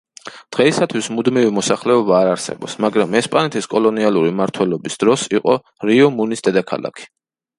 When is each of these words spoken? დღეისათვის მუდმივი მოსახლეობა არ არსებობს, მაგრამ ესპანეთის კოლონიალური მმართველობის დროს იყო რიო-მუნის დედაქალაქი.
დღეისათვის 0.55 1.09
მუდმივი 1.17 1.51
მოსახლეობა 1.57 2.15
არ 2.19 2.29
არსებობს, 2.31 2.77
მაგრამ 2.87 3.13
ესპანეთის 3.21 3.69
კოლონიალური 3.75 4.33
მმართველობის 4.37 4.97
დროს 5.05 5.29
იყო 5.41 5.57
რიო-მუნის 5.91 6.45
დედაქალაქი. 6.49 7.09